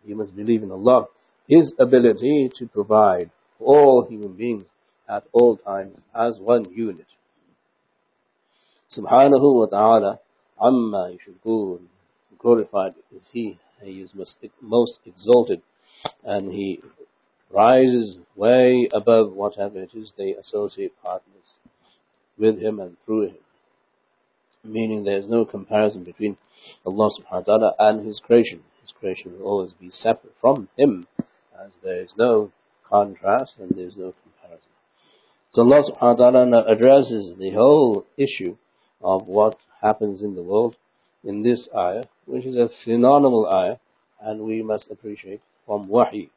[0.05, 1.07] You must believe in Allah,
[1.47, 4.65] His ability to provide for all human beings
[5.09, 7.07] at all times as one unit.
[8.95, 10.19] Subhanahu wa ta'ala,
[10.61, 11.81] amma yushrikun.
[12.37, 13.59] Glorified is He.
[13.81, 15.61] He is most, most exalted
[16.23, 16.81] and He
[17.51, 21.53] rises way above whatever it is they associate partners
[22.37, 23.37] with Him and through Him
[24.63, 26.37] meaning there is no comparison between
[26.85, 28.63] Allah subhanahu wa ta'ala and His creation.
[28.83, 31.07] His creation will always be separate from Him,
[31.59, 32.51] as there is no
[32.87, 34.69] contrast and there is no comparison.
[35.53, 38.57] So Allah subhanahu wa ta'ala addresses the whole issue
[39.01, 40.75] of what happens in the world
[41.23, 43.77] in this ayah, which is a phenomenal ayah,
[44.21, 46.29] and we must appreciate from wahi.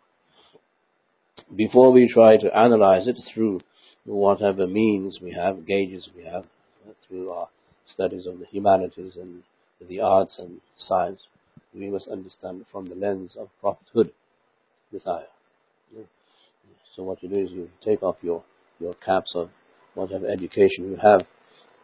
[1.54, 3.60] Before we try to analyze it through
[4.04, 6.46] whatever means we have, gauges we have,
[7.06, 7.48] through our
[7.86, 9.42] studies of the humanities and
[9.80, 11.26] the arts and science,
[11.75, 14.11] we must understand from the lens of prophethood,
[14.91, 15.23] this ayah.
[16.95, 18.43] So what you do is you take off your,
[18.79, 19.49] your caps of
[19.93, 21.21] whatever education you have,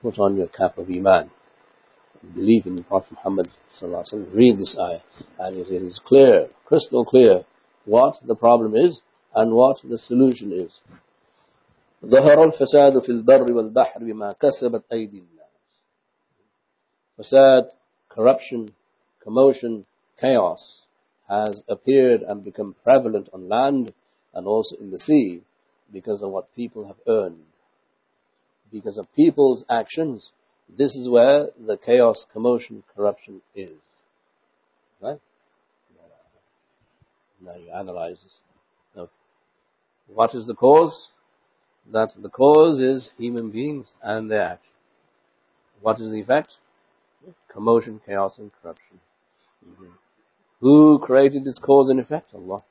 [0.01, 1.31] put on your cap of Iman.
[2.36, 3.49] Believe in Prophet Muhammad
[4.33, 5.01] read this ayah,
[5.39, 7.45] and it is clear, crystal clear,
[7.86, 9.01] what the problem is
[9.33, 10.81] and what the solution is.
[12.05, 15.47] ظهر الفساد في البر والبحر بما كسبت أيدي الناس
[17.19, 17.65] Fasad,
[18.10, 18.69] corruption,
[19.22, 19.87] commotion,
[20.20, 20.82] chaos
[21.28, 23.92] has appeared and become prevalent on land
[24.35, 25.42] and also in the sea
[25.92, 27.44] because of what people have earned.
[28.70, 30.30] Because of people's actions,
[30.68, 33.70] this is where the chaos, commotion, corruption is.
[35.00, 35.20] Right?
[37.44, 39.08] Now you analyze this.
[40.06, 41.08] What is the cause?
[41.90, 44.72] That the cause is human beings and their action.
[45.80, 46.50] What is the effect?
[47.52, 49.00] commotion, chaos, and corruption.
[50.61, 52.33] Who created this cause and effect?
[52.35, 52.62] Allah.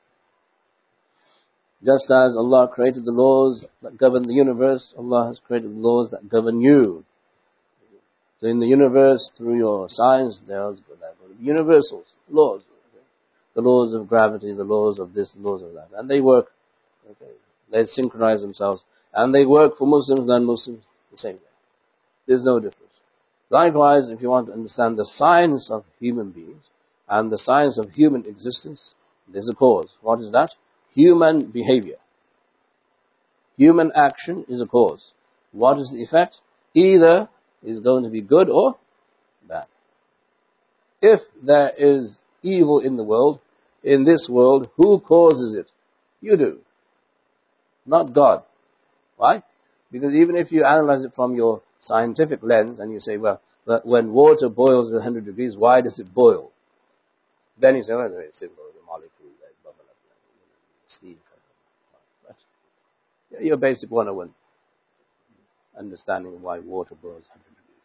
[1.84, 6.10] Just as Allah created the laws that govern the universe, Allah has created the laws
[6.10, 7.04] that govern you.
[8.40, 10.78] So in the universe, through your science, there's
[11.38, 12.62] universals, laws.
[13.54, 15.88] The laws of gravity, the laws of this, the laws of that.
[15.94, 16.46] And they work.
[17.10, 17.32] Okay.
[17.70, 18.82] They synchronize themselves.
[19.12, 21.52] And they work for Muslims, and non-Muslims, the same way.
[22.26, 22.92] There's no difference.
[23.50, 26.62] Likewise, if you want to understand the science of human beings
[27.08, 28.94] and the science of human existence,
[29.32, 29.88] there's a cause.
[30.00, 30.50] What is that?
[30.94, 31.96] Human behavior.
[33.56, 35.12] Human action is a cause.
[35.52, 36.36] What is the effect?
[36.74, 37.28] Either
[37.62, 38.76] is going to be good or
[39.48, 39.66] bad.
[41.00, 43.40] If there is evil in the world,
[43.82, 45.66] in this world, who causes it?
[46.20, 46.58] You do.
[47.84, 48.44] Not God.
[49.16, 49.42] Why?
[49.90, 53.40] Because even if you analyze it from your scientific lens and you say, well,
[53.84, 56.51] when water boils at 100 degrees, why does it boil?
[57.58, 59.96] Then you say, well, it's simple, the molecules like bubble up,
[60.88, 61.18] steam.
[62.26, 62.36] But
[63.42, 64.34] your basic 101
[65.78, 67.82] understanding why water boils 100 degrees.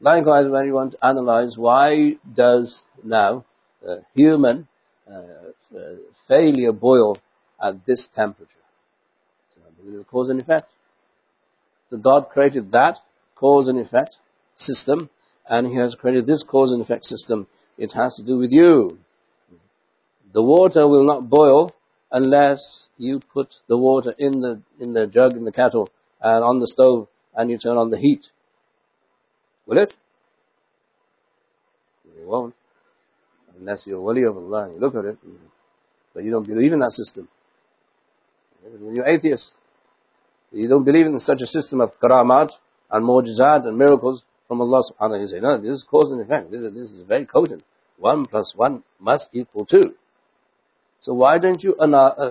[0.00, 3.44] Likewise, when you want to analyze why does now
[3.88, 4.66] uh, human
[5.08, 5.14] uh,
[5.76, 5.78] uh,
[6.26, 7.18] failure boil
[7.62, 8.50] at this temperature?
[9.54, 10.68] So, there is a cause and effect.
[11.88, 12.98] So God created that
[13.36, 14.16] cause and effect
[14.56, 15.10] system,
[15.46, 17.46] and He has created this cause and effect system.
[17.78, 18.98] It has to do with you.
[20.32, 21.74] The water will not boil
[22.10, 26.60] unless you put the water in the in the jug in the kettle and on
[26.60, 28.26] the stove and you turn on the heat.
[29.66, 29.94] Will it?
[32.18, 32.54] It won't.
[33.58, 35.18] Unless you're wali of Allah and you look at it,
[36.14, 37.28] but you don't believe in that system.
[38.92, 39.52] You're atheist.
[40.52, 42.50] You don't believe in such a system of karamat
[42.90, 44.22] and mu'jizat and miracles
[44.52, 45.20] from Allah subhanahu wa ta'ala.
[45.22, 46.50] You say, no, this is cause and effect.
[46.50, 47.64] This is, this is very potent.
[47.96, 49.94] One plus one must equal two.
[51.00, 52.30] So why don't you uh,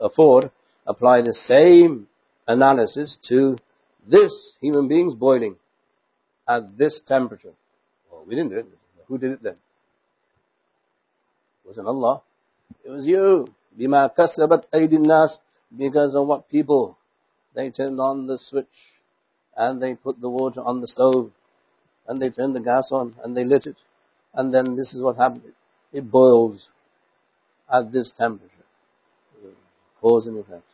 [0.00, 0.50] afford
[0.86, 2.08] apply the same
[2.48, 3.58] analysis to
[4.08, 4.32] this
[4.62, 5.56] human being's boiling
[6.48, 7.52] at this temperature?
[8.10, 8.66] Well, we didn't do it.
[9.08, 9.56] Who did it then?
[11.64, 12.22] It wasn't Allah.
[12.86, 13.48] It was you.
[13.78, 15.36] Bima kasabat aydin nas
[15.76, 16.96] because of what people
[17.54, 18.66] they turned on the switch
[19.56, 21.30] and they put the water on the stove
[22.06, 23.76] and they turned the gas on and they lit it
[24.34, 25.42] and then this is what happened.
[25.92, 26.68] It boils
[27.72, 28.48] at this temperature.
[30.00, 30.64] Cause and effect.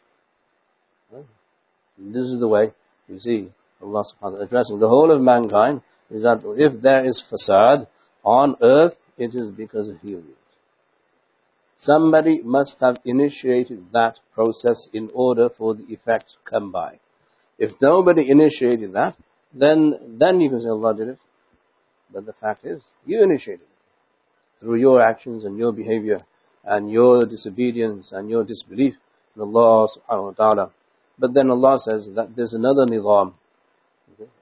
[1.99, 2.73] This is the way
[3.09, 3.51] you see
[3.83, 7.87] Allah subhanahu wa ta'ala addressing the whole of mankind is that if there is fasad
[8.25, 10.37] on earth, it is because of humans.
[11.77, 16.99] Somebody must have initiated that process in order for the effect to come by.
[17.58, 19.16] If nobody initiated that,
[19.54, 21.20] then, then you can say Allah did it.
[22.12, 23.68] But the fact is, you initiated it.
[24.60, 26.20] Through your actions and your behavior
[26.64, 28.96] and your disobedience and your disbelief
[29.36, 30.72] in Allah subhanahu wa ta'ala.
[31.20, 33.34] But then Allah says that there's another nizam.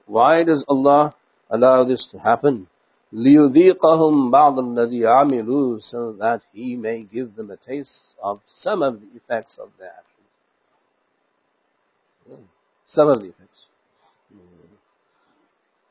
[0.06, 1.14] Why does Allah
[1.50, 2.68] allow this to happen?
[3.12, 9.00] لِيُذِيقَهُمْ بَعْضَ الَّذِي عَمِلُوا So that He may give them a taste of some of
[9.00, 10.08] the effects of their actions.
[12.86, 13.66] Some of the effects.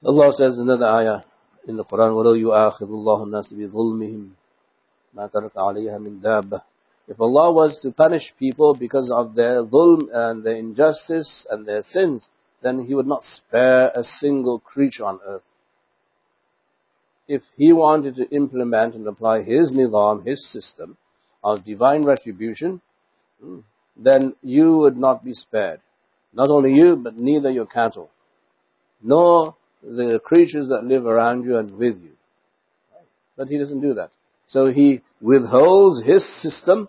[0.03, 1.21] Allah says in another ayah
[1.67, 4.29] in the Quran, وَلَوْ يُؤَاخِذُ اللَّهُ النَّاسِ بِظُلْمِهِمْ
[5.15, 6.63] مَا تَرَكَ عَلَيْهَا مِنْ دَابَّةٍ
[7.07, 11.83] If Allah was to punish people because of their dhulm and their injustice and their
[11.83, 12.29] sins,
[12.63, 15.43] then He would not spare a single creature on earth
[17.31, 20.97] if he wanted to implement and apply his nizam, his system
[21.41, 22.81] of divine retribution,
[23.39, 23.59] hmm,
[23.95, 25.79] then you would not be spared.
[26.35, 28.09] Not only you, but neither your cattle,
[29.01, 32.11] nor the creatures that live around you and with you.
[33.35, 34.11] But he doesn't do that.
[34.47, 36.87] So he withholds his system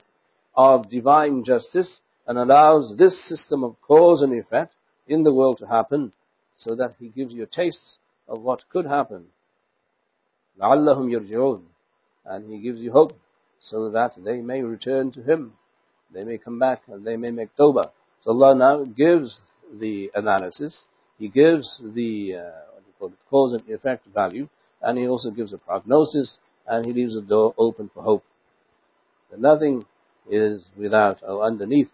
[0.54, 4.74] of divine justice and allows this system of cause and effect
[5.08, 6.12] in the world to happen
[6.56, 7.98] so that he gives you a taste
[8.28, 9.26] of what could happen
[10.60, 11.62] لَعَلَّهُمْ يَرْجِعُونَ
[12.26, 13.12] And He gives you hope
[13.60, 15.54] so that they may return to Him.
[16.12, 17.90] They may come back and they may make tawbah.
[18.28, 19.39] Allah now gives
[19.80, 20.86] the analysis.
[21.17, 24.47] He gives the uh, cause and effect value.
[24.82, 26.38] And He also gives a prognosis.
[26.67, 28.23] And He leaves the door open for hope.
[29.38, 29.86] Nothing
[30.30, 31.89] is without or underneath.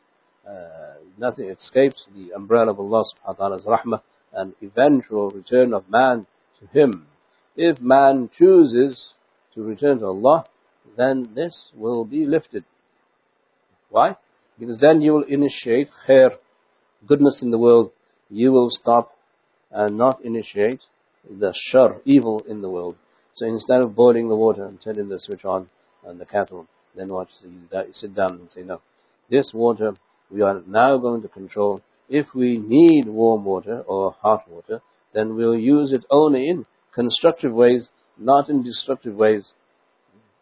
[0.48, 4.02] Uh, nothing escapes the umbrella of Allah subhanahu wa ta'ala's rahmah
[4.34, 6.26] and eventual return of man
[6.60, 7.08] to Him.
[7.56, 9.14] If man chooses
[9.54, 10.46] to return to Allah,
[10.98, 12.66] then this will be lifted.
[13.90, 14.18] Why?
[14.60, 16.32] Because then you will initiate khair,
[17.08, 17.92] goodness in the world.
[18.30, 19.16] You will stop
[19.72, 20.82] and not initiate
[21.30, 22.96] the shar, evil in the world.
[23.34, 25.70] So instead of boiling the water and turning the switch on
[26.06, 27.30] and the kettle, then watch,
[27.94, 28.82] sit down and say, no,
[29.30, 29.94] this water
[30.30, 31.82] we are now going to control.
[32.10, 34.82] If we need warm water or hot water,
[35.14, 39.52] then we'll use it only in constructive ways, not in destructive ways.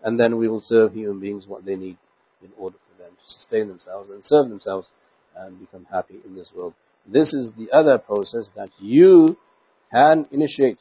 [0.03, 1.97] And then we will serve human beings what they need
[2.41, 2.78] in order
[3.26, 4.88] sustain themselves and serve themselves
[5.36, 6.74] and become happy in this world.
[7.05, 9.38] This is the other process that you
[9.93, 10.80] can initiate.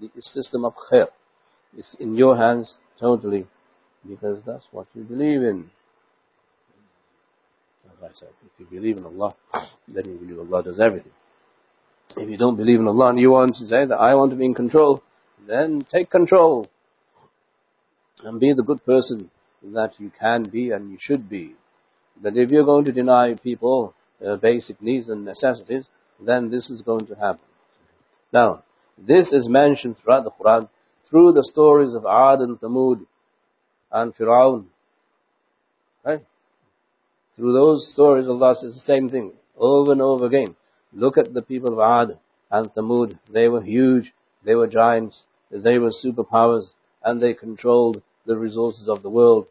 [0.00, 1.08] The system of khair
[1.76, 3.46] is in your hands totally
[4.08, 5.70] because that's what you believe in.
[7.86, 9.36] As I said, if you believe in Allah,
[9.86, 11.12] then you believe Allah does everything.
[12.16, 14.36] If you don't believe in Allah and you want to say that I want to
[14.36, 15.02] be in control,
[15.46, 16.68] then take control
[18.22, 19.30] and be the good person
[19.72, 21.54] that you can be and you should be.
[22.20, 23.94] But if you're going to deny people
[24.24, 25.84] uh, basic needs and necessities,
[26.20, 27.44] then this is going to happen.
[28.32, 28.64] Now,
[28.96, 30.68] this is mentioned throughout the Quran
[31.08, 33.06] through the stories of Ad and Thamud
[33.90, 34.66] and Fir'aun.
[36.04, 36.24] Right?
[37.36, 40.56] Through those stories, Allah says the same thing over and over again.
[40.92, 42.18] Look at the people of Ad
[42.50, 43.18] and Thamud.
[43.32, 44.12] They were huge.
[44.44, 45.24] They were giants.
[45.50, 46.72] They were superpowers.
[47.02, 49.46] And they controlled the resources of the world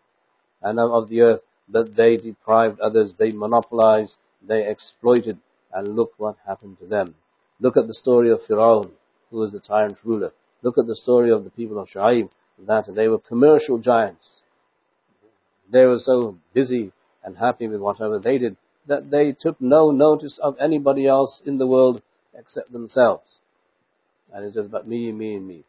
[0.63, 1.41] and of the earth.
[1.69, 3.15] But they deprived others.
[3.17, 4.15] They monopolized.
[4.45, 5.37] They exploited.
[5.73, 7.15] And look what happened to them.
[7.59, 8.91] Look at the story of Pharaoh,
[9.29, 10.33] who was the tyrant ruler.
[10.61, 12.29] Look at the story of the people of Shu'aib,
[12.67, 14.41] that they were commercial giants.
[15.71, 16.91] They were so busy
[17.23, 18.57] and happy with whatever they did
[18.87, 22.01] that they took no notice of anybody else in the world
[22.37, 23.39] except themselves.
[24.33, 25.63] And it's just about me, me, and me.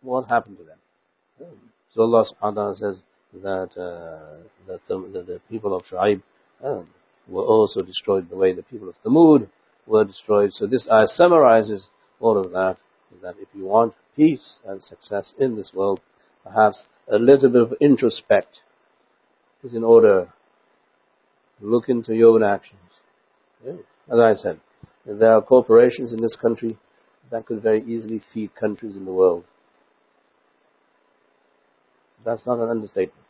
[0.00, 0.78] What happened to them?
[1.94, 2.96] So Allah subhanahu wa ta'ala says
[3.42, 6.22] that, uh, that, the, that the people of Shu'aib
[6.62, 6.88] um,
[7.28, 9.48] were also destroyed the way the people of Thamud
[9.86, 10.52] were destroyed.
[10.52, 11.88] So this ayah summarizes
[12.20, 12.76] all of that,
[13.22, 16.00] that if you want peace and success in this world,
[16.44, 18.60] perhaps a little bit of introspect
[19.62, 20.32] is in order.
[21.60, 22.80] Look into your own actions.
[23.66, 24.60] As I said,
[25.06, 26.76] there are corporations in this country
[27.30, 29.44] that could very easily feed countries in the world.
[32.24, 33.25] That's not an understatement.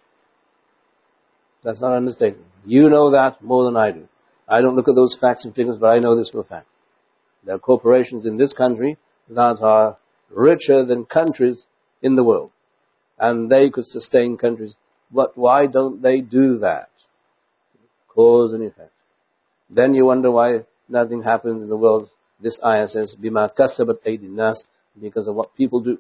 [1.67, 2.47] That's not understatement.
[2.65, 4.09] You know that more than I do.
[4.49, 6.69] I don't look at those facts and figures, but I know this for a fact.
[7.45, 8.99] There are corporations in this country
[9.31, 9.97] that are
[10.31, 11.67] richer than countries
[12.01, 12.53] in the world.
[13.19, 14.77] And they could sustain countries.
[15.11, 16.89] But why don't they do that?
[18.15, 18.93] Cause and effect.
[19.69, 22.11] Then you wonder why nothing happens in the world.
[22.41, 24.63] This ISS, bima kasabat nas,
[25.03, 25.99] because of what people do.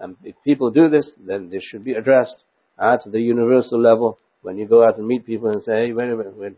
[0.00, 2.42] And if people do this, then this should be addressed
[2.76, 6.10] at the universal level when you go out and meet people and say, hey, wait
[6.10, 6.56] a minute,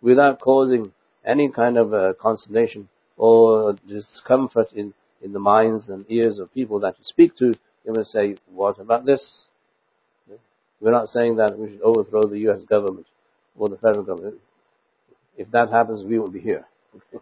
[0.00, 0.92] without causing
[1.24, 6.80] any kind of uh, consternation or discomfort in, in the minds and ears of people
[6.80, 7.54] that you speak to,
[7.84, 9.44] you must say, what about this?
[10.80, 13.06] We're not saying that we should overthrow the US government
[13.56, 14.36] or the federal government.
[15.36, 16.66] If that happens, we won't be here.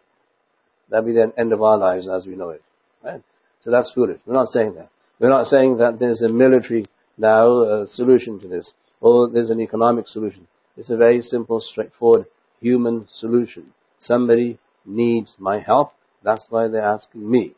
[0.89, 2.63] That'll be the end of our lives as we know it.
[3.05, 3.23] Right?
[3.61, 4.21] So that's foolish.
[4.27, 4.89] We're not saying that.
[5.19, 6.87] We're not saying that there's a military
[7.19, 10.48] now uh, solution to this, or there's an economic solution.
[10.78, 12.26] It's a very simple, straightforward
[12.60, 13.74] human solution.
[14.00, 15.92] Somebody needs my help.
[16.24, 17.54] That's why they're asking me,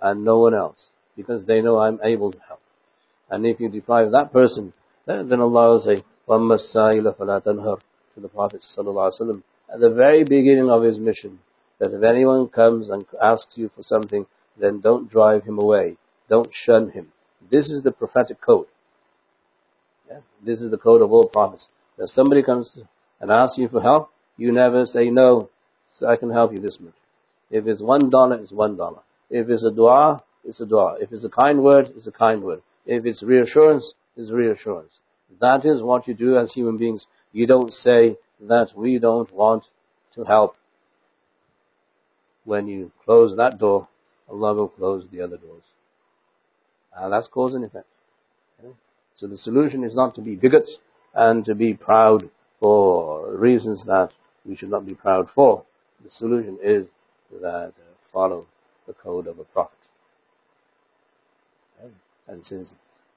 [0.00, 2.60] and no one else, because they know I'm able to help.
[3.30, 4.72] And if you deprive that person,
[5.06, 7.80] then, then Allah will say, وَأَمَّا السَّائِلَ فَلَا تَنْهَرْ
[8.14, 11.38] to the Prophet ﷺ at the very beginning of his mission,
[11.78, 14.26] that if anyone comes and asks you for something,
[14.58, 15.96] then don't drive him away.
[16.28, 17.12] Don't shun him.
[17.50, 18.66] This is the prophetic code.
[20.09, 20.19] Yeah?
[20.45, 21.67] This is the code of all prophets.
[21.97, 22.77] If somebody comes
[23.19, 25.49] and asks you for help, you never say no,
[25.97, 26.93] so I can help you this much.
[27.49, 28.99] If it's one dollar, it's one dollar.
[29.29, 30.97] If it's a dua, it's a dua.
[30.99, 32.61] If it's a kind word, it's a kind word.
[32.85, 34.99] If it's reassurance, it's reassurance.
[35.39, 37.07] That is what you do as human beings.
[37.31, 39.63] You don't say that we don't want
[40.15, 40.55] to help.
[42.43, 43.87] When you close that door,
[44.29, 45.63] Allah will close the other doors.
[46.95, 47.87] And that's cause and effect.
[49.15, 50.77] So the solution is not to be bigots
[51.13, 54.09] and to be proud for reasons that
[54.45, 55.63] we should not be proud for.
[56.03, 56.87] The solution is
[57.41, 57.71] that uh,
[58.11, 58.45] follow
[58.87, 59.77] the code of a prophet.
[62.27, 62.69] And since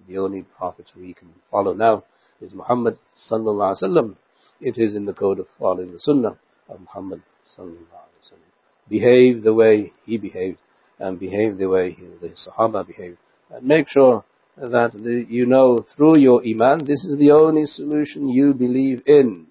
[0.06, 2.04] the only prophet we can follow now
[2.40, 2.98] is Muhammad
[3.30, 4.16] sallallahu alaihi wasallam,
[4.60, 6.36] it is in the code of following the sunnah
[6.68, 7.22] of Muhammad
[7.56, 8.88] sallallahu alaihi wasallam.
[8.88, 10.58] Behave the way he behaved
[10.98, 13.18] and behave the way the Sahaba behaved.
[13.50, 14.24] And make sure
[14.57, 19.47] that the, you know through your Iman, this is the only solution you believe in.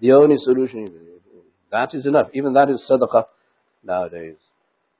[0.00, 1.40] The only solution you believe in.
[1.72, 2.28] That is enough.
[2.34, 3.24] Even that is sadaqah
[3.82, 4.36] nowadays.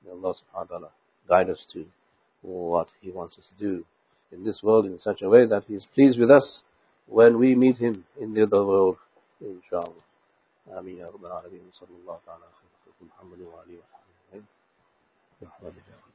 [0.04, 0.90] May Allah subhanahu wa ta'ala
[1.28, 1.84] guide us to
[2.42, 3.84] what He wants us to do
[4.32, 6.62] in this world in such a way that He is pleased with us
[7.06, 8.96] when we meet Him in the other world.
[9.40, 10.02] Inshallah.
[10.66, 13.78] آمين يا رب العالمين صلى الله تعالى على محمد وآله
[15.42, 16.09] وصحبه